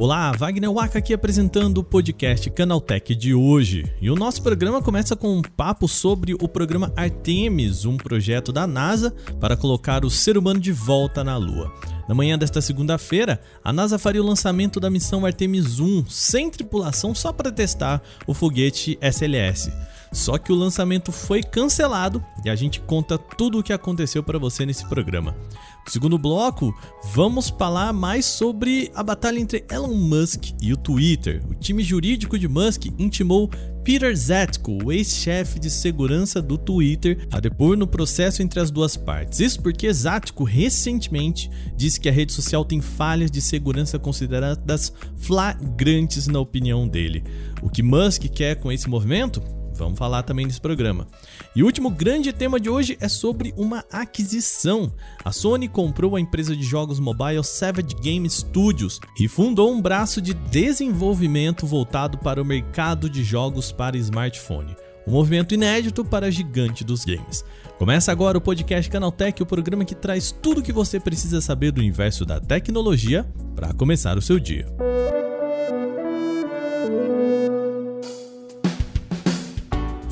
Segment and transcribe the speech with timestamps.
[0.00, 3.84] Olá, Wagner Waka aqui apresentando o podcast Canaltech de hoje.
[4.00, 8.66] E o nosso programa começa com um papo sobre o programa Artemis, um projeto da
[8.66, 11.70] NASA para colocar o ser humano de volta na Lua.
[12.08, 17.14] Na manhã desta segunda-feira, a NASA faria o lançamento da missão Artemis 1 sem tripulação
[17.14, 19.70] só para testar o foguete SLS.
[20.12, 24.38] Só que o lançamento foi cancelado e a gente conta tudo o que aconteceu para
[24.38, 25.36] você nesse programa.
[25.84, 26.74] No segundo bloco,
[27.12, 31.42] vamos falar mais sobre a batalha entre Elon Musk e o Twitter.
[31.48, 33.48] O time jurídico de Musk intimou
[33.84, 38.96] Peter Zatko, o ex-chefe de segurança do Twitter, a depor no processo entre as duas
[38.96, 39.40] partes.
[39.40, 46.26] Isso porque Zatko recentemente disse que a rede social tem falhas de segurança consideradas flagrantes
[46.26, 47.24] na opinião dele.
[47.62, 49.42] O que Musk quer com esse movimento?
[49.84, 51.06] Vamos falar também nesse programa.
[51.54, 54.92] E o último grande tema de hoje é sobre uma aquisição.
[55.24, 60.20] A Sony comprou a empresa de jogos mobile Savage Game Studios e fundou um braço
[60.20, 64.76] de desenvolvimento voltado para o mercado de jogos para smartphone.
[65.06, 67.44] Um movimento inédito para a gigante dos games.
[67.78, 71.72] Começa agora o podcast Canaltech, o programa que traz tudo o que você precisa saber
[71.72, 74.66] do universo da tecnologia para começar o seu dia.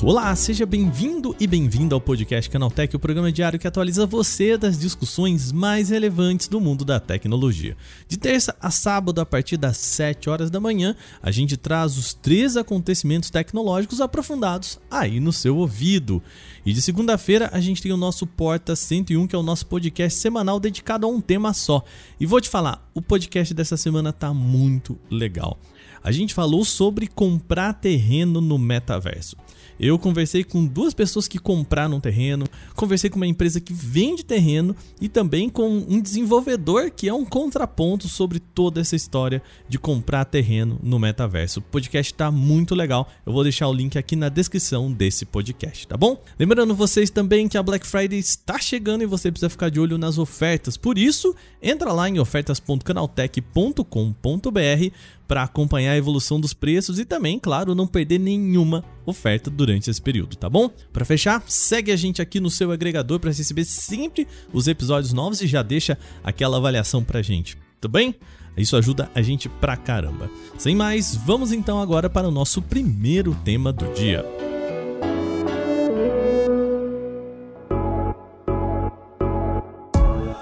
[0.01, 4.79] Olá, seja bem-vindo e bem-vinda ao podcast Canaltech, o programa diário que atualiza você das
[4.79, 7.75] discussões mais relevantes do mundo da tecnologia.
[8.07, 12.13] De terça a sábado, a partir das 7 horas da manhã, a gente traz os
[12.13, 16.23] três acontecimentos tecnológicos aprofundados aí no seu ouvido.
[16.65, 20.17] E de segunda-feira a gente tem o nosso Porta 101, que é o nosso podcast
[20.17, 21.83] semanal dedicado a um tema só.
[22.17, 25.59] E vou te falar, o podcast dessa semana tá muito legal.
[26.01, 29.35] A gente falou sobre comprar terreno no metaverso.
[29.79, 34.25] Eu conversei com duas pessoas que compraram um terreno, conversei com uma empresa que vende
[34.25, 39.79] terreno e também com um desenvolvedor que é um contraponto sobre toda essa história de
[39.79, 41.59] comprar terreno no metaverso.
[41.59, 43.07] O podcast está muito legal.
[43.25, 46.21] Eu vou deixar o link aqui na descrição desse podcast, tá bom?
[46.37, 49.97] Lembrando vocês também que a Black Friday está chegando e você precisa ficar de olho
[49.97, 50.75] nas ofertas.
[50.75, 54.89] Por isso, entra lá em ofertas.canaltech.com.br
[55.29, 60.01] para acompanhar a evolução dos preços e também, claro, não perder nenhuma oferta durante esse
[60.01, 60.69] período, tá bom?
[60.91, 65.41] Para fechar, segue a gente aqui no seu agregador para receber sempre os episódios novos
[65.41, 67.57] e já deixa aquela avaliação pra gente.
[67.79, 68.15] Tudo bem?
[68.57, 70.29] Isso ajuda a gente pra caramba.
[70.57, 74.25] Sem mais, vamos então agora para o nosso primeiro tema do dia.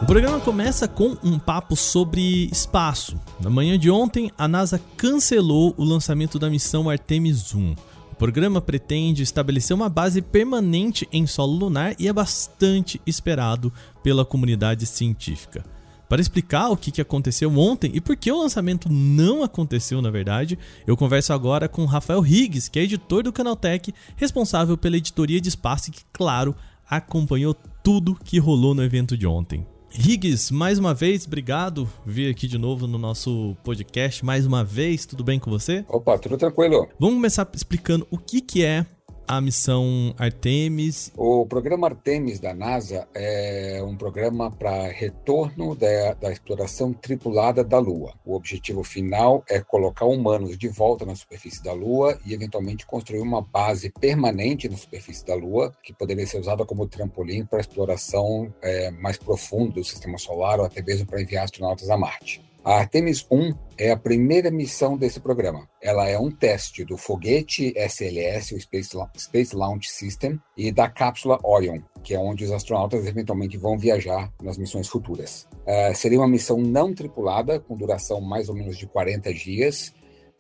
[0.02, 3.20] O programa começa com um papo sobre espaço.
[3.42, 7.76] Na manhã de ontem, a NASA cancelou o lançamento da missão Artemis 1.
[8.18, 14.88] Programa pretende estabelecer uma base permanente em solo lunar e é bastante esperado pela comunidade
[14.88, 15.64] científica.
[16.10, 20.58] Para explicar o que aconteceu ontem e por que o lançamento não aconteceu, na verdade,
[20.88, 25.50] eu converso agora com Rafael Higgs, que é editor do Canaltech, responsável pela editoria de
[25.50, 26.56] espaço e que, claro,
[26.90, 29.68] acompanhou tudo que rolou no evento de ontem.
[29.94, 34.24] Higgs, mais uma vez, obrigado vir aqui de novo no nosso podcast.
[34.24, 35.86] Mais uma vez, tudo bem com você?
[35.88, 36.88] Opa, tudo tranquilo.
[37.00, 38.86] Vamos começar explicando o que, que é
[39.28, 41.12] a missão Artemis?
[41.18, 47.78] O programa Artemis da NASA é um programa para retorno da, da, exploração tripulada da
[47.78, 48.14] Lua.
[48.26, 53.20] O objetivo final é colocar humanos de volta na superfície da Lua e, eventualmente, construir
[53.20, 57.62] uma base permanente na superfície da Lua, que poderia ser usada como trampolim para a
[57.62, 62.47] exploração é, mais profunda do sistema solar ou até mesmo para enviar astronautas a Marte.
[62.64, 65.70] A Artemis 1 é a primeira missão desse programa.
[65.82, 71.40] Ela é um teste do foguete SLS, o Space, Space Launch System, e da cápsula
[71.44, 75.48] Orion, que é onde os astronautas eventualmente vão viajar nas missões futuras.
[75.66, 79.94] Uh, seria uma missão não tripulada, com duração mais ou menos de 40 dias,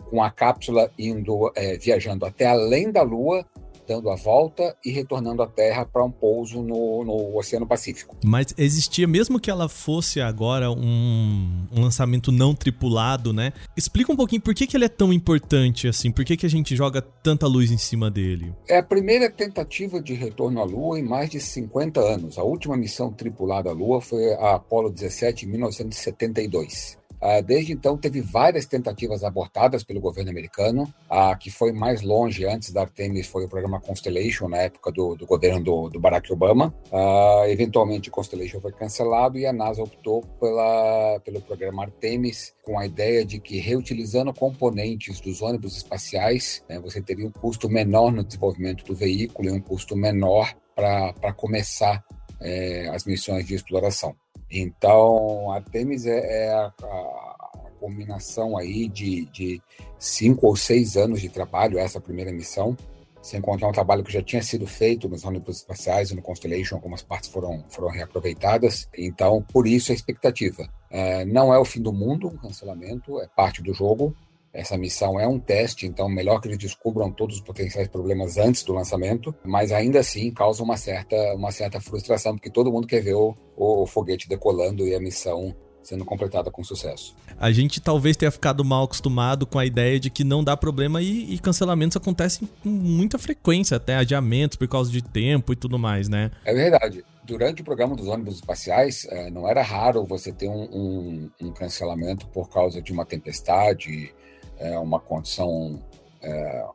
[0.09, 3.45] com a cápsula indo é, viajando até além da Lua
[3.87, 8.15] dando a volta e retornando à Terra para um pouso no, no, Oceano Pacífico.
[8.23, 13.53] Mas existia, mesmo que ela fosse agora um, um, lançamento não tripulado, né?
[13.75, 16.49] Explica um pouquinho por que, que ele é tão importante assim, por que, que a
[16.49, 18.53] gente joga tanta luz em cima dele?
[18.67, 22.37] É a primeira tentativa de retorno à Lua em mais de 50 anos.
[22.37, 26.96] A última missão tripulada à Lua foi a Apollo 17 em 1972.
[27.21, 30.91] Uh, desde então, teve várias tentativas abortadas pelo governo americano.
[31.09, 35.15] A que foi mais longe antes da Artemis foi o programa Constellation, na época do,
[35.15, 36.73] do governo do, do, Barack Obama.
[36.91, 42.85] Uh, eventualmente, Constellation foi cancelado e a NASA optou pela, pelo programa Artemis, com a
[42.85, 48.23] ideia de que, reutilizando componentes dos ônibus espaciais, né, você teria um custo menor no
[48.23, 52.03] desenvolvimento do veículo e um custo menor para começar
[52.39, 54.15] é, as missões de exploração.
[54.49, 57.37] Então, Artemis é, é a, a,
[57.79, 59.61] combinação aí de, de
[59.99, 62.75] cinco ou seis anos de trabalho, essa primeira missão,
[63.21, 66.75] sem contar um trabalho que já tinha sido feito nos ônibus espaciais e no Constellation,
[66.75, 68.87] algumas partes foram, foram reaproveitadas.
[68.97, 70.67] Então, por isso a expectativa.
[70.89, 74.15] É, não é o fim do mundo, o cancelamento, é parte do jogo.
[74.57, 78.63] Essa missão é um teste, então melhor que eles descubram todos os potenciais problemas antes
[78.63, 83.03] do lançamento, mas ainda assim causa uma certa, uma certa frustração, porque todo mundo quer
[83.03, 87.15] ver o, o foguete decolando e a missão sendo completada com sucesso.
[87.39, 91.03] A gente talvez tenha ficado mal acostumado com a ideia de que não dá problema
[91.03, 95.77] e, e cancelamentos acontecem com muita frequência, até adiamentos por causa de tempo e tudo
[95.77, 96.31] mais, né?
[96.43, 97.05] É verdade.
[97.23, 101.51] Durante o programa dos ônibus espaciais, é, não era raro você ter um, um, um,
[101.51, 104.13] cancelamento por causa de uma tempestade,
[104.59, 105.81] é, uma condição
[106.21, 106.65] é,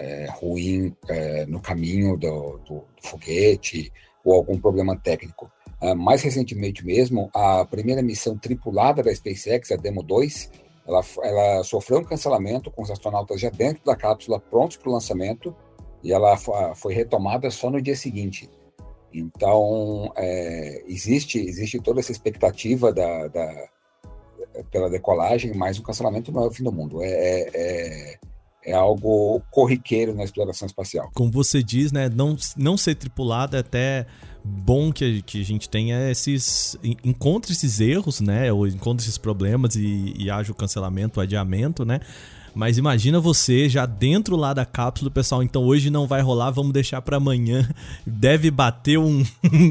[0.00, 3.92] é ruim é, no caminho do, do, do foguete
[4.24, 5.50] ou algum problema técnico.
[5.80, 10.50] Uh, mais recentemente mesmo, a primeira missão tripulada da SpaceX, a Demo 2,
[10.86, 14.92] ela, ela sofreu um cancelamento com os astronautas já dentro da cápsula, prontos para o
[14.92, 15.54] lançamento,
[16.02, 16.36] e ela
[16.74, 18.48] foi retomada só no dia seguinte.
[19.12, 23.68] Então, é, existe, existe toda essa expectativa da, da,
[24.72, 27.02] pela decolagem, mas o cancelamento não é o fim do mundo.
[27.02, 28.18] É, é, é,
[28.64, 31.10] é algo corriqueiro na exploração espacial.
[31.14, 34.06] Como você diz, né, não, não ser tripulada é até
[34.42, 36.76] bom que, que a gente tenha esses.
[37.04, 38.52] encontre esses erros, né?
[38.52, 42.00] Ou encontre esses problemas e, e haja o cancelamento, o adiamento, né?
[42.54, 45.42] Mas imagina você já dentro lá da cápsula, pessoal.
[45.42, 47.68] Então hoje não vai rolar, vamos deixar para amanhã.
[48.06, 49.24] Deve bater um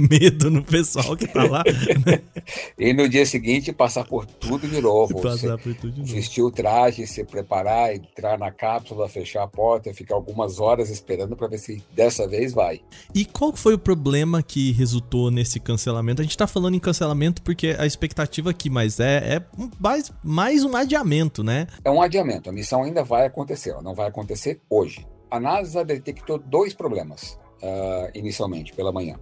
[0.09, 1.63] medo no pessoal que tá lá.
[2.05, 2.21] Né?
[2.77, 5.21] e no dia seguinte passar por tudo de novo.
[5.21, 6.13] Passar por tudo de novo.
[6.13, 11.35] Vestir o traje, se preparar, entrar na cápsula, fechar a porta, ficar algumas horas esperando
[11.35, 12.81] para ver se dessa vez vai.
[13.13, 16.21] E qual foi o problema que resultou nesse cancelamento?
[16.21, 19.41] A gente tá falando em cancelamento porque a expectativa aqui, mas é, é
[19.79, 21.67] mais, mais um adiamento, né?
[21.83, 22.49] É um adiamento.
[22.49, 25.07] A missão ainda vai acontecer, ela não vai acontecer hoje.
[25.29, 29.19] A NASA detectou dois problemas uh, inicialmente, pela manhã.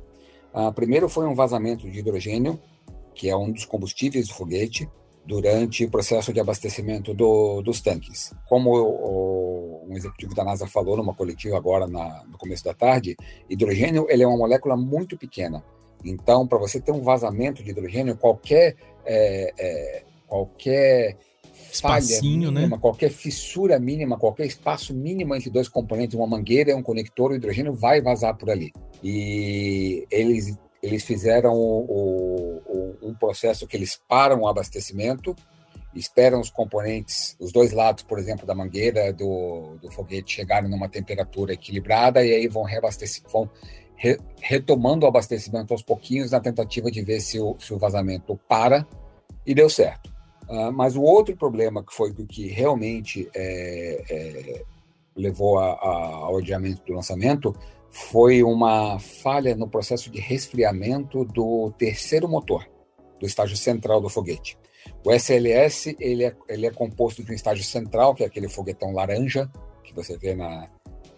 [0.54, 2.60] Uh, primeiro foi um vazamento de hidrogênio,
[3.13, 4.90] que é um dos combustíveis do foguete,
[5.25, 8.34] durante o processo de abastecimento do, dos tanques.
[8.48, 13.16] Como o, um executivo da NASA falou numa coletiva agora na, no começo da tarde,
[13.48, 15.63] hidrogênio ele é uma molécula muito pequena.
[16.04, 18.75] Então, para você ter um vazamento de hidrogênio, qualquer
[19.06, 21.18] é, é, qualquer
[21.71, 22.77] Espacinho, falha mínima, né?
[22.81, 27.35] qualquer fissura mínima, qualquer espaço mínimo entre dois componentes, uma mangueira e um conector, o
[27.35, 28.71] hidrogênio vai vazar por ali.
[29.03, 35.35] E eles, eles fizeram o, o, um processo que eles param o abastecimento,
[35.94, 40.88] esperam os componentes, os dois lados, por exemplo, da mangueira do, do foguete chegarem numa
[40.88, 43.50] temperatura equilibrada e aí vão reabastecer, vão
[43.95, 48.39] re, retomando o abastecimento aos pouquinhos na tentativa de ver se o, se o vazamento
[48.47, 48.88] para
[49.45, 50.19] e deu certo.
[50.50, 54.63] Uh, mas o outro problema que foi o que realmente é, é,
[55.16, 57.56] levou a, a, ao adiamento do lançamento
[57.92, 62.68] foi uma falha no processo de resfriamento do terceiro motor,
[63.19, 64.57] do estágio central do foguete.
[65.06, 68.92] O SLS ele é, ele é composto de um estágio central, que é aquele foguetão
[68.92, 69.51] laranja
[69.84, 70.68] que você vê na,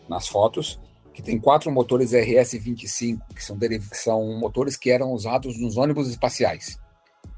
[0.09, 0.77] nas fotos,
[1.13, 3.57] que tem quatro motores RS-25, que são,
[3.93, 6.77] são motores que eram usados nos ônibus espaciais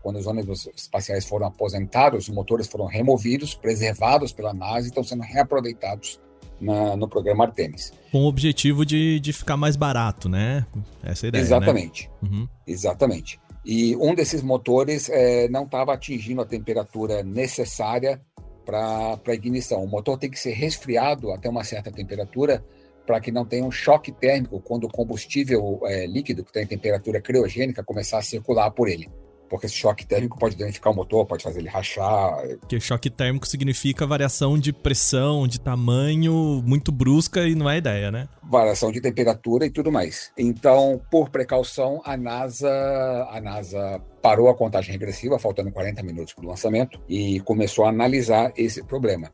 [0.04, 5.04] quando os ônibus espaciais foram aposentados, os motores foram removidos, preservados pela NASA e estão
[5.04, 6.20] sendo reaproveitados
[6.60, 7.94] na, no programa Artemis.
[8.12, 10.66] Com o objetivo de, de ficar mais barato, né?
[11.02, 11.42] Essa é a ideia.
[11.42, 11.48] Né?
[11.48, 12.12] Exatamente.
[12.22, 12.30] Né?
[12.30, 12.48] Uhum.
[12.68, 13.40] Exatamente.
[13.66, 18.20] E um desses motores é, não estava atingindo a temperatura necessária
[18.66, 19.82] para a ignição.
[19.84, 22.64] O motor tem que ser resfriado até uma certa temperatura
[23.06, 26.68] para que não tenha um choque térmico quando o combustível é, líquido, que está em
[26.68, 29.10] temperatura criogênica, começar a circular por ele
[29.54, 32.42] porque esse choque térmico pode danificar o motor, pode fazer ele rachar.
[32.62, 38.10] Porque choque térmico significa variação de pressão, de tamanho muito brusca e não é ideia,
[38.10, 38.28] né?
[38.42, 40.32] Variação de temperatura e tudo mais.
[40.36, 42.68] Então, por precaução, a NASA,
[43.30, 47.90] a NASA parou a contagem regressiva, faltando 40 minutos para o lançamento, e começou a
[47.90, 49.32] analisar esse problema.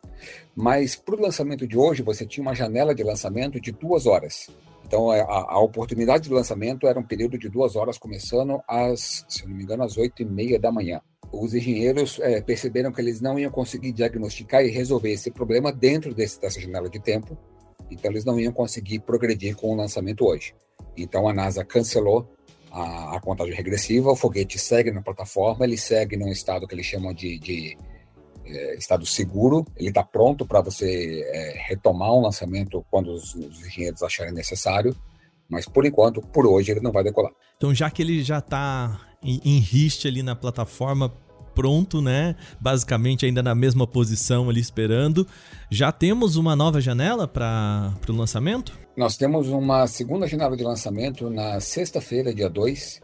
[0.53, 4.49] Mas para o lançamento de hoje, você tinha uma janela de lançamento de duas horas.
[4.89, 9.23] Então, é, a, a, oportunidade de lançamento era um período de duas horas, começando às,
[9.29, 10.99] se não me engano, às oito e meia da manhã.
[11.31, 16.11] Os engenheiros é, perceberam que eles não iam conseguir diagnosticar e resolver esse problema dentro
[16.11, 17.37] desse, dessa janela de tempo,
[17.91, 20.55] então eles não iam conseguir progredir com o lançamento hoje.
[20.97, 22.27] Então, a NASA cancelou
[22.71, 26.87] a, a contagem regressiva, o foguete segue na plataforma, ele segue num estado que eles
[26.87, 27.77] chamam de, de
[28.49, 33.65] é, estado seguro, ele está pronto para você é, retomar um lançamento quando os, os,
[33.65, 34.95] engenheiros acharem necessário.
[35.49, 37.31] Mas por enquanto, por hoje, ele não vai decolar.
[37.57, 41.11] Então, já que ele já está em, em riste ali na plataforma,
[41.55, 42.35] pronto, né?
[42.59, 45.27] Basicamente ainda na mesma posição ali esperando.
[45.69, 48.77] Já temos uma nova janela para o lançamento?
[48.95, 53.01] Nós temos uma segunda janela de lançamento na sexta-feira, dia 2,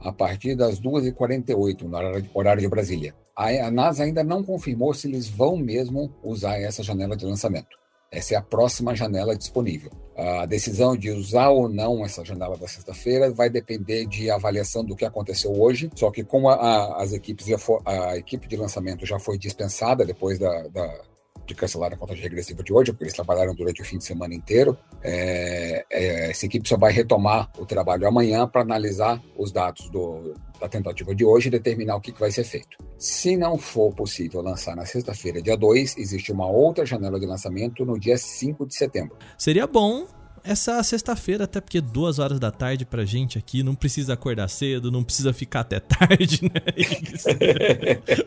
[0.00, 1.96] a partir das 2h48, no
[2.34, 3.14] horário de Brasília.
[3.38, 7.78] A NASA ainda não confirmou se eles vão mesmo usar essa janela de lançamento.
[8.10, 9.92] Essa é a próxima janela disponível.
[10.16, 14.96] A decisão de usar ou não essa janela da sexta-feira vai depender de avaliação do
[14.96, 15.88] que aconteceu hoje.
[15.94, 19.38] Só que como a, a, as equipes já for, a equipe de lançamento já foi
[19.38, 21.00] dispensada depois da, da
[21.48, 24.34] de cancelar a contagem regressiva de hoje, porque eles trabalharam durante o fim de semana
[24.34, 24.76] inteiro.
[25.02, 30.34] É, é, essa equipe só vai retomar o trabalho amanhã para analisar os dados do,
[30.60, 32.76] da tentativa de hoje e determinar o que, que vai ser feito.
[32.98, 37.84] Se não for possível lançar na sexta-feira, dia 2, existe uma outra janela de lançamento
[37.84, 39.16] no dia 5 de setembro.
[39.36, 40.06] Seria bom
[40.44, 44.90] essa sexta-feira, até porque duas horas da tarde pra gente aqui, não precisa acordar cedo,
[44.90, 46.60] não precisa ficar até tarde, né?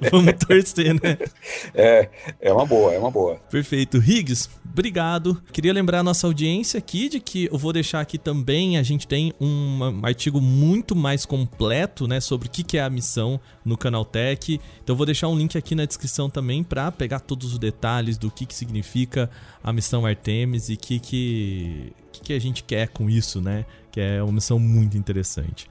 [0.12, 1.18] Vamos torcer, né?
[1.74, 3.36] É, é uma boa, é uma boa.
[3.50, 3.98] Perfeito.
[3.98, 5.42] Higgs, obrigado.
[5.52, 9.08] Queria lembrar a nossa audiência aqui de que eu vou deixar aqui também, a gente
[9.08, 14.06] tem um artigo muito mais completo, né, sobre o que é a missão no Canal
[14.06, 14.60] Tech.
[14.84, 18.18] Então eu vou deixar um link aqui na descrição também para pegar todos os detalhes
[18.18, 19.30] do que, que significa
[19.64, 23.66] a missão Artemis e que que que, que a gente quer com isso, né?
[23.92, 25.70] Que é uma missão muito interessante.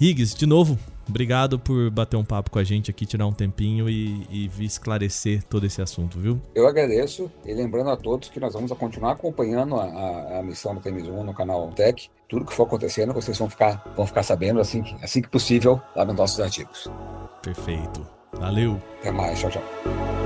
[0.00, 3.88] Higgs, de novo, obrigado por bater um papo com a gente aqui, tirar um tempinho
[3.88, 6.40] e, e vir esclarecer todo esse assunto, viu?
[6.54, 10.74] Eu agradeço e lembrando a todos que nós vamos continuar acompanhando a, a, a missão
[10.74, 12.10] do Temis 1 no canal Tech.
[12.26, 16.04] Tudo que for acontecendo, vocês vão ficar, vão ficar sabendo assim assim que possível lá
[16.04, 16.88] nos nossos artigos.
[17.42, 18.06] Perfeito.
[18.32, 18.80] Valeu.
[19.00, 19.38] Até mais.
[19.38, 20.19] Tchau, tchau.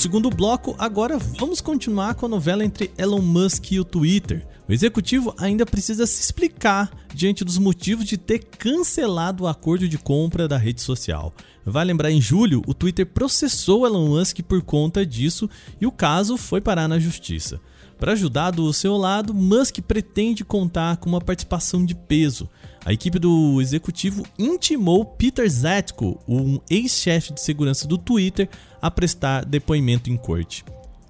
[0.00, 4.46] Segundo bloco, agora vamos continuar com a novela entre Elon Musk e o Twitter.
[4.68, 9.98] O executivo ainda precisa se explicar diante dos motivos de ter cancelado o acordo de
[9.98, 11.32] compra da rede social.
[11.64, 15.48] Vai lembrar, em julho, o Twitter processou Elon Musk por conta disso
[15.80, 17.60] e o caso foi parar na justiça.
[17.98, 22.48] Para ajudar do seu lado, Musk pretende contar com uma participação de peso.
[22.84, 28.48] A equipe do executivo intimou Peter Zatko, um ex-chefe de segurança do Twitter,
[28.80, 30.64] a prestar depoimento em corte.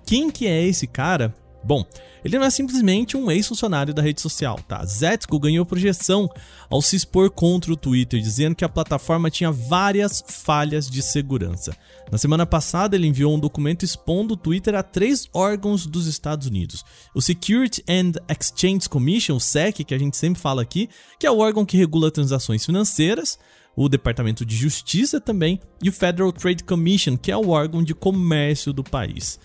[0.04, 1.34] Quem que é esse cara?
[1.64, 1.84] Bom,
[2.24, 4.84] ele não é simplesmente um ex-funcionário da rede social, tá?
[4.84, 6.28] Zetko ganhou projeção
[6.68, 11.76] ao se expor contra o Twitter, dizendo que a plataforma tinha várias falhas de segurança.
[12.10, 16.46] Na semana passada, ele enviou um documento expondo o Twitter a três órgãos dos Estados
[16.46, 20.88] Unidos: o Security and Exchange Commission, o SEC, que a gente sempre fala aqui,
[21.18, 23.38] que é o órgão que regula transações financeiras,
[23.74, 27.94] o Departamento de Justiça também, e o Federal Trade Commission, que é o órgão de
[27.94, 29.38] comércio do país.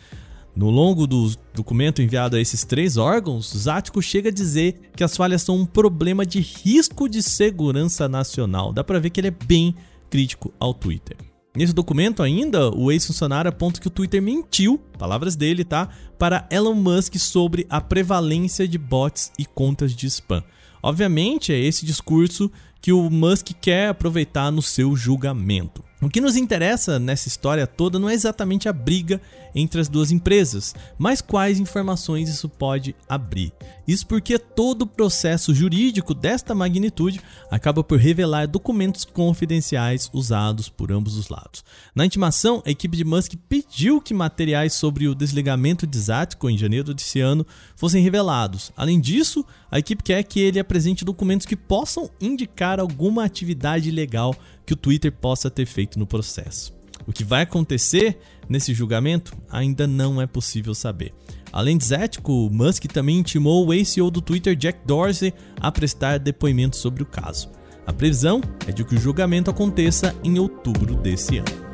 [0.57, 5.15] No longo do documento enviado a esses três órgãos, Zático chega a dizer que as
[5.15, 8.73] falhas são um problema de risco de segurança nacional.
[8.73, 9.75] Dá para ver que ele é bem
[10.09, 11.15] crítico ao Twitter.
[11.55, 16.73] Nesse documento ainda, o ex-funcionário aponta que o Twitter mentiu, palavras dele, tá, para Elon
[16.73, 20.43] Musk sobre a prevalência de bots e contas de spam.
[20.81, 25.87] Obviamente, é esse discurso que o Musk quer aproveitar no seu julgamento.
[26.00, 29.20] O que nos interessa nessa história toda não é exatamente a briga
[29.56, 33.51] entre as duas empresas, mas quais informações isso pode abrir.
[33.88, 40.92] Isso porque todo o processo jurídico desta magnitude acaba por revelar documentos confidenciais usados por
[40.92, 41.66] ambos os lados.
[41.96, 46.58] Na intimação, a equipe de Musk pediu que materiais sobre o desligamento de Zatko em
[46.60, 48.72] janeiro desse ano fossem revelados.
[48.77, 54.36] Além disso, a equipe quer que ele apresente documentos que possam indicar alguma atividade ilegal
[54.67, 56.75] que o Twitter possa ter feito no processo.
[57.07, 58.19] O que vai acontecer
[58.50, 61.13] nesse julgamento ainda não é possível saber.
[61.53, 66.75] Além de Zético, Musk também intimou o ex-CEO do Twitter, Jack Dorsey, a prestar depoimento
[66.75, 67.50] sobre o caso.
[67.86, 71.66] A previsão é de que o julgamento aconteça em outubro desse ano.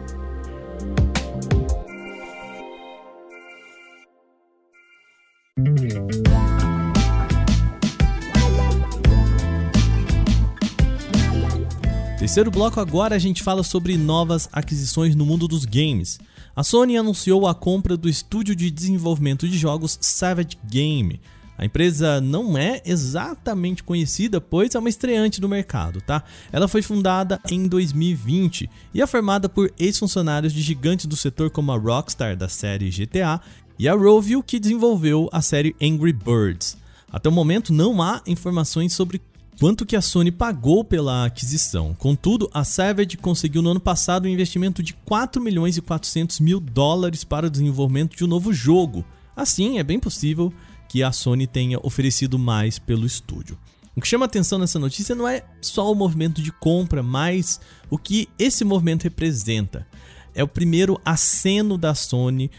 [12.23, 16.21] Terceiro bloco agora a gente fala sobre novas aquisições no mundo dos games.
[16.55, 21.19] A Sony anunciou a compra do estúdio de desenvolvimento de jogos Savage Game.
[21.57, 26.23] A empresa não é exatamente conhecida, pois é uma estreante do mercado, tá?
[26.49, 31.73] Ela foi fundada em 2020 e é formada por ex-funcionários de gigantes do setor como
[31.73, 33.41] a Rockstar da série GTA
[33.77, 36.77] e a Rovio que desenvolveu a série Angry Birds.
[37.11, 39.21] Até o momento não há informações sobre
[39.59, 41.93] quanto que a Sony pagou pela aquisição.
[41.93, 46.59] Contudo, a Savage conseguiu no ano passado um investimento de 4 milhões e 400 mil
[46.59, 49.05] dólares para o desenvolvimento de um novo jogo.
[49.35, 50.53] Assim, é bem possível
[50.87, 53.57] que a Sony tenha oferecido mais pelo estúdio.
[53.95, 57.97] O que chama atenção nessa notícia não é só o movimento de compra, mas o
[57.97, 59.87] que esse movimento representa.
[60.35, 62.49] É o primeiro aceno da Sony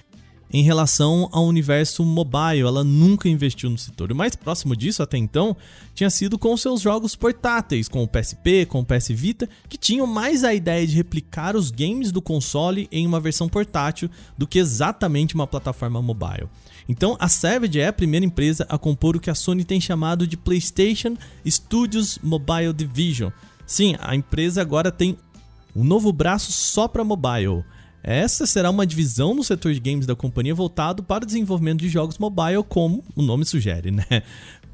[0.55, 2.61] em relação ao universo mobile.
[2.61, 4.13] Ela nunca investiu no setor.
[4.13, 5.57] O mais próximo disso até então
[5.97, 10.07] tinha sido com seus jogos portáteis, com o PSP, com o PS Vita, que tinham
[10.07, 14.09] mais a ideia de replicar os games do console em uma versão portátil
[14.39, 16.49] do que exatamente uma plataforma mobile.
[16.89, 20.25] Então, a Savage é a primeira empresa a compor o que a Sony tem chamado
[20.25, 23.33] de PlayStation Studios Mobile Division.
[23.67, 25.19] Sim, a empresa agora tem
[25.75, 27.65] um novo braço só para mobile.
[28.07, 31.89] Essa será uma divisão no setor de games da companhia voltado para o desenvolvimento de
[31.89, 34.05] jogos mobile, como o nome sugere, né?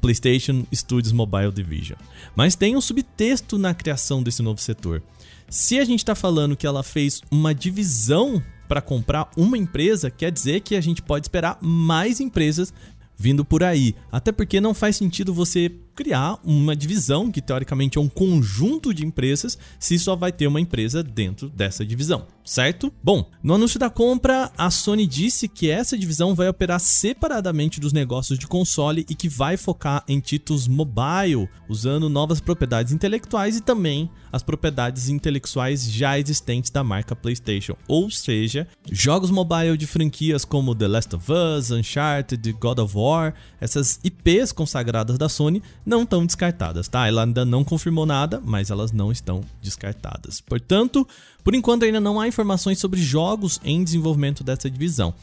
[0.01, 1.97] PlayStation Studios Mobile Division.
[2.35, 5.01] Mas tem um subtexto na criação desse novo setor.
[5.49, 10.31] Se a gente está falando que ela fez uma divisão para comprar uma empresa, quer
[10.31, 12.73] dizer que a gente pode esperar mais empresas
[13.15, 13.95] vindo por aí.
[14.11, 19.05] Até porque não faz sentido você criar uma divisão, que teoricamente é um conjunto de
[19.05, 22.91] empresas, se só vai ter uma empresa dentro dessa divisão certo?
[23.03, 27.93] Bom, no anúncio da compra, a Sony disse que essa divisão vai operar separadamente dos
[27.93, 33.61] negócios de console e que vai focar em títulos mobile, usando novas propriedades intelectuais e
[33.61, 40.45] também as propriedades intelectuais já existentes da marca PlayStation, ou seja, jogos mobile de franquias
[40.45, 46.03] como The Last of Us, Uncharted, God of War, essas IPs consagradas da Sony não
[46.03, 47.07] estão descartadas, tá?
[47.07, 50.41] Ela ainda não confirmou nada, mas elas não estão descartadas.
[50.41, 51.07] Portanto,
[51.43, 55.13] por enquanto ainda não há informações sobre jogos em desenvolvimento dessa divisão.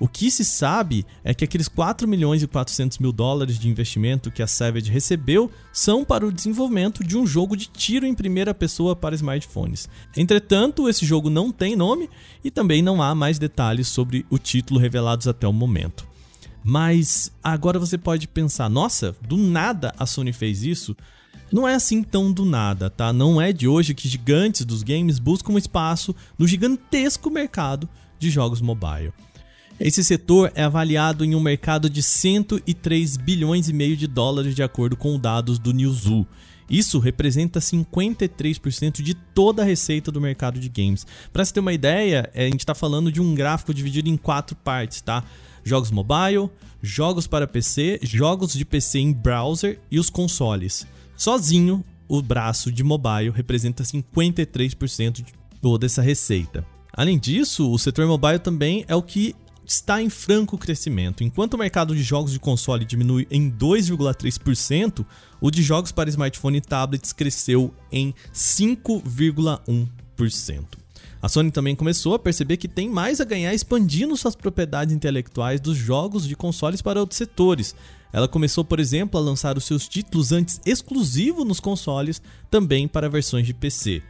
[0.00, 4.30] O que se sabe é que aqueles 4 milhões e 400 mil dólares de investimento
[4.30, 8.54] que a Savage recebeu são para o desenvolvimento de um jogo de tiro em primeira
[8.54, 9.88] pessoa para smartphones.
[10.16, 12.08] Entretanto, esse jogo não tem nome
[12.44, 16.06] e também não há mais detalhes sobre o título revelados até o momento.
[16.68, 20.94] Mas agora você pode pensar: nossa, do nada a Sony fez isso?
[21.50, 23.10] Não é assim tão do nada, tá?
[23.10, 27.88] Não é de hoje que gigantes dos games buscam espaço no gigantesco mercado
[28.18, 29.14] de jogos mobile.
[29.80, 34.62] Esse setor é avaliado em um mercado de 103 bilhões e meio de dólares de
[34.62, 36.26] acordo com dados do Newzoo.
[36.68, 41.06] Isso representa 53% de toda a receita do mercado de games.
[41.32, 44.54] Para você ter uma ideia, a gente está falando de um gráfico dividido em quatro
[44.54, 45.24] partes, tá?
[45.64, 46.50] Jogos mobile,
[46.82, 50.86] jogos para PC, jogos de PC em browser e os consoles.
[51.16, 55.26] Sozinho, o braço de mobile representa 53% de
[55.60, 56.64] toda essa receita.
[56.92, 61.22] Além disso, o setor mobile também é o que está em franco crescimento.
[61.22, 65.04] Enquanto o mercado de jogos de console diminui em 2,3%,
[65.40, 70.64] o de jogos para smartphone e tablets cresceu em 5,1%.
[71.20, 75.60] A Sony também começou a perceber que tem mais a ganhar expandindo suas propriedades intelectuais
[75.60, 77.74] dos jogos de consoles para outros setores,
[78.12, 83.08] ela começou, por exemplo, a lançar os seus títulos antes exclusivos nos consoles, também para
[83.08, 84.02] versões de PC.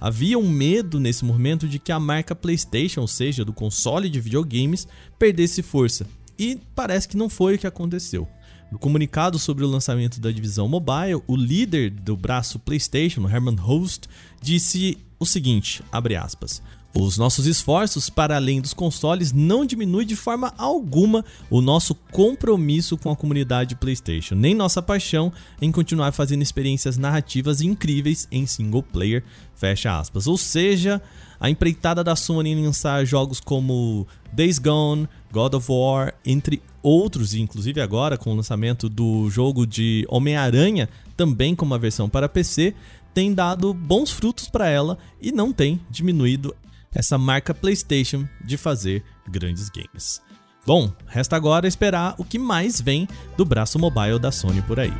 [0.00, 4.20] Havia um medo nesse momento de que a marca PlayStation, ou seja, do console de
[4.20, 4.86] videogames,
[5.18, 6.06] perdesse força,
[6.38, 8.28] e parece que não foi o que aconteceu.
[8.70, 14.08] No comunicado sobre o lançamento da divisão mobile, o líder do braço PlayStation, Herman Host,
[14.42, 16.62] disse o seguinte, aspas,
[16.98, 22.96] os nossos esforços para além dos consoles não diminuem de forma alguma o nosso compromisso
[22.96, 28.82] com a comunidade PlayStation, nem nossa paixão em continuar fazendo experiências narrativas incríveis em single
[28.82, 29.22] player,
[29.54, 30.26] fecha aspas.
[30.26, 31.02] Ou seja,
[31.38, 37.34] a empreitada da Sony em lançar jogos como Days Gone, God of War, entre outros,
[37.34, 42.74] inclusive agora com o lançamento do jogo de Homem-Aranha, também com uma versão para PC,
[43.16, 46.54] tem dado bons frutos para ela e não tem diminuído
[46.94, 50.20] essa marca PlayStation de fazer grandes games.
[50.66, 54.92] Bom, resta agora esperar o que mais vem do braço mobile da Sony por aí.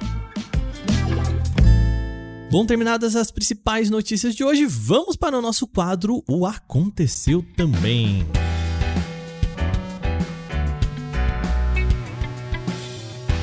[2.50, 8.26] Bom, terminadas as principais notícias de hoje, vamos para o nosso quadro O Aconteceu Também.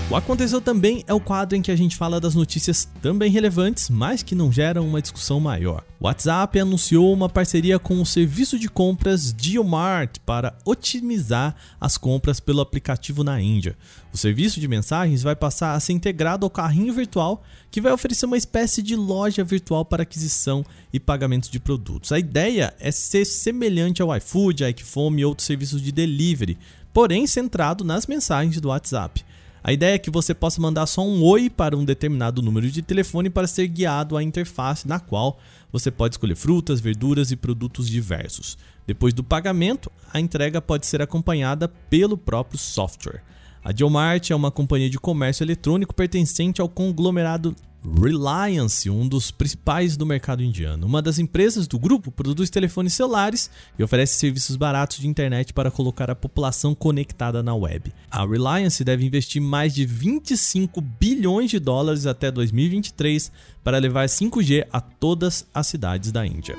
[0.09, 3.89] O Aconteceu Também é o quadro em que a gente fala das notícias também relevantes,
[3.89, 5.83] mas que não geram uma discussão maior.
[5.99, 12.39] O WhatsApp anunciou uma parceria com o serviço de compras Geomart para otimizar as compras
[12.39, 13.75] pelo aplicativo na Índia.
[14.13, 18.25] O serviço de mensagens vai passar a ser integrado ao carrinho virtual, que vai oferecer
[18.25, 22.11] uma espécie de loja virtual para aquisição e pagamento de produtos.
[22.11, 26.57] A ideia é ser semelhante ao iFood, iFome e outros serviços de delivery,
[26.93, 29.25] porém centrado nas mensagens do WhatsApp.
[29.63, 32.81] A ideia é que você possa mandar só um oi para um determinado número de
[32.81, 35.39] telefone para ser guiado à interface na qual
[35.71, 38.57] você pode escolher frutas, verduras e produtos diversos.
[38.85, 43.23] Depois do pagamento, a entrega pode ser acompanhada pelo próprio software.
[43.63, 49.97] A Geomart é uma companhia de comércio eletrônico pertencente ao conglomerado Reliance, um dos principais
[49.97, 50.87] do mercado indiano.
[50.87, 55.69] Uma das empresas do grupo produz telefones celulares e oferece serviços baratos de internet para
[55.69, 57.93] colocar a população conectada na web.
[58.09, 63.29] A Reliance deve investir mais de 25 bilhões de dólares até 2023
[63.61, 66.55] para levar 5G a todas as cidades da Índia.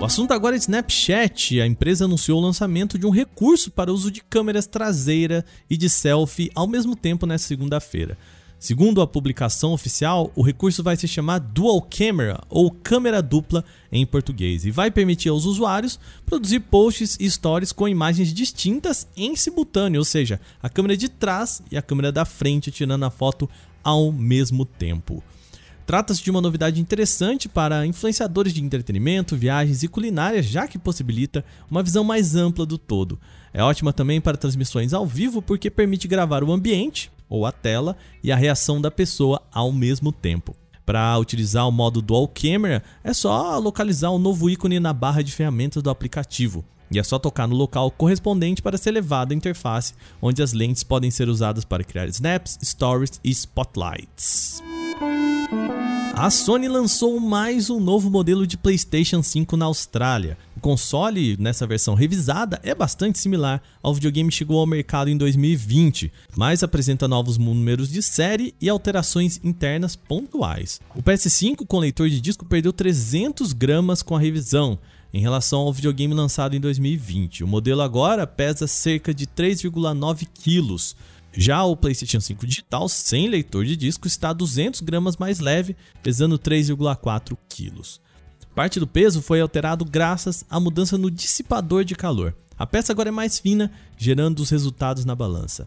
[0.00, 1.60] O assunto agora é Snapchat.
[1.60, 5.88] A empresa anunciou o lançamento de um recurso para uso de câmeras traseira e de
[5.88, 8.18] selfie ao mesmo tempo nesta segunda-feira.
[8.62, 14.06] Segundo a publicação oficial, o recurso vai se chamar Dual Camera ou câmera dupla em
[14.06, 19.98] português e vai permitir aos usuários produzir posts e stories com imagens distintas em simultâneo,
[19.98, 23.50] ou seja, a câmera de trás e a câmera da frente tirando a foto
[23.82, 25.24] ao mesmo tempo.
[25.84, 31.44] Trata-se de uma novidade interessante para influenciadores de entretenimento, viagens e culinária, já que possibilita
[31.68, 33.18] uma visão mais ampla do todo.
[33.52, 37.96] É ótima também para transmissões ao vivo porque permite gravar o ambiente, ou a tela
[38.22, 40.54] e a reação da pessoa ao mesmo tempo.
[40.84, 45.32] Para utilizar o modo Dual Camera, é só localizar o novo ícone na barra de
[45.32, 46.62] ferramentas do aplicativo.
[46.90, 50.82] E é só tocar no local correspondente para ser levado à interface, onde as lentes
[50.82, 54.62] podem ser usadas para criar snaps, stories e spotlights.
[56.22, 60.38] A Sony lançou mais um novo modelo de PlayStation 5 na Austrália.
[60.56, 65.16] O console, nessa versão revisada, é bastante similar ao videogame que chegou ao mercado em
[65.16, 70.80] 2020, mas apresenta novos números de série e alterações internas pontuais.
[70.94, 74.78] O PS5 com leitor de disco perdeu 300 gramas com a revisão,
[75.12, 77.42] em relação ao videogame lançado em 2020.
[77.42, 80.94] O modelo agora pesa cerca de 3,9 quilos,
[81.32, 86.38] já o PlayStation 5 digital sem leitor de disco está 200 gramas mais leve, pesando
[86.38, 88.00] 3,4 quilos.
[88.54, 92.34] Parte do peso foi alterado graças à mudança no dissipador de calor.
[92.58, 95.66] A peça agora é mais fina, gerando os resultados na balança.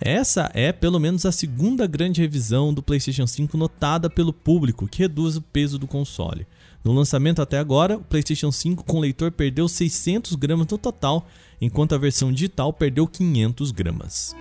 [0.00, 4.98] Essa é pelo menos a segunda grande revisão do PlayStation 5 notada pelo público, que
[4.98, 6.46] reduz o peso do console.
[6.82, 11.26] No lançamento até agora, o PlayStation 5 com leitor perdeu 600 gramas no total,
[11.60, 14.34] enquanto a versão digital perdeu 500 gramas.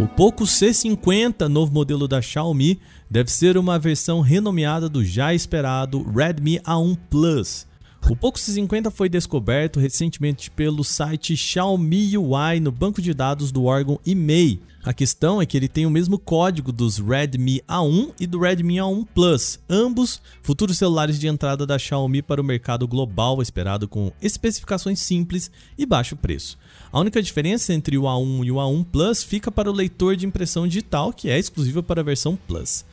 [0.00, 6.02] O Poco C50, novo modelo da Xiaomi, deve ser uma versão renomeada do já esperado
[6.10, 7.66] Redmi A1 Plus.
[8.08, 13.64] O Poco C50 foi descoberto recentemente pelo site Xiaomi UI no banco de dados do
[13.64, 14.60] órgão IMEI.
[14.82, 18.76] A questão é que ele tem o mesmo código dos Redmi A1 e do Redmi
[18.76, 24.10] A1 Plus, ambos futuros celulares de entrada da Xiaomi para o mercado global, esperado com
[24.22, 26.58] especificações simples e baixo preço.
[26.90, 30.26] A única diferença entre o A1 e o A1 Plus fica para o leitor de
[30.26, 32.84] impressão digital, que é exclusivo para a versão Plus.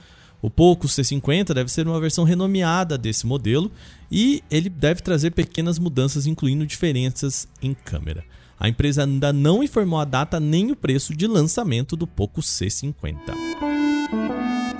[0.41, 3.71] O Poco C50 deve ser uma versão renomeada desse modelo
[4.11, 8.23] e ele deve trazer pequenas mudanças, incluindo diferenças em câmera.
[8.59, 13.17] A empresa ainda não informou a data nem o preço de lançamento do Poco C50.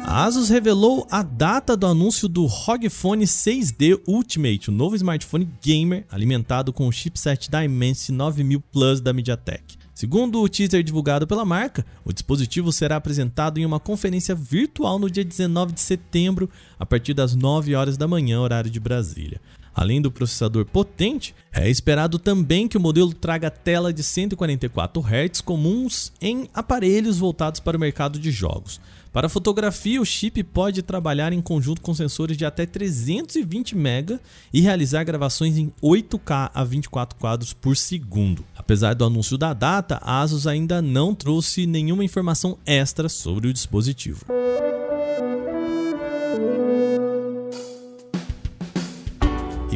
[0.03, 5.49] A Asus revelou a data do anúncio do ROG Phone 6D Ultimate, o novo smartphone
[5.61, 9.76] gamer alimentado com o chipset Dimensity 9000 Plus da MediaTek.
[9.97, 15.09] Segundo o teaser divulgado pela marca, o dispositivo será apresentado em uma conferência virtual no
[15.09, 19.41] dia 19 de setembro, a partir das 9 horas da manhã, horário de Brasília.
[19.73, 25.41] Além do processador potente, é esperado também que o modelo traga tela de 144 Hz
[25.41, 28.79] comuns em aparelhos voltados para o mercado de jogos.
[29.11, 34.19] Para fotografia, o chip pode trabalhar em conjunto com sensores de até 320 MB
[34.53, 38.43] e realizar gravações em 8K a 24 quadros por segundo.
[38.55, 43.53] Apesar do anúncio da data, a Asus ainda não trouxe nenhuma informação extra sobre o
[43.53, 44.25] dispositivo.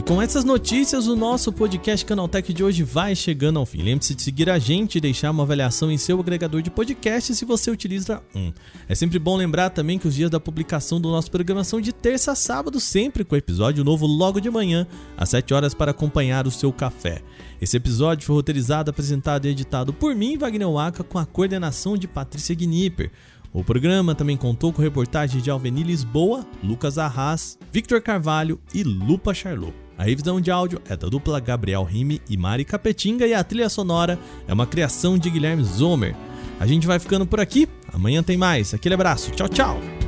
[0.02, 3.84] E com essas notícias, o nosso podcast Canaltech de hoje vai chegando ao fim.
[3.84, 7.46] Lembre-se de seguir a gente e deixar uma avaliação em seu agregador de podcast se
[7.46, 8.52] você utiliza um.
[8.90, 11.94] É sempre bom lembrar também que os dias da publicação do nosso programa são de
[11.94, 16.48] terça a sábado, sempre com episódio novo logo de manhã, às 7 horas, para acompanhar
[16.48, 17.22] o seu café.
[17.62, 22.08] Esse episódio foi roteirizado, apresentado e editado por mim, Wagner Waka, com a coordenação de
[22.08, 23.12] Patrícia Gnipper.
[23.54, 29.32] O programa também contou com reportagens de Alveni Lisboa, Lucas Arras, Victor Carvalho e Lupa
[29.32, 29.81] Charlot.
[30.02, 33.70] A revisão de áudio é da dupla Gabriel Rime e Mari Capetinga e a trilha
[33.70, 36.16] sonora é uma criação de Guilherme Zomer.
[36.60, 38.74] A gente vai ficando por aqui, amanhã tem mais.
[38.74, 40.01] Aquele abraço, tchau, tchau!